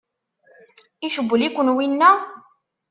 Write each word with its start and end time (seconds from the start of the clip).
Icewwel-ikem 1.05 1.69
winna? 1.75 2.11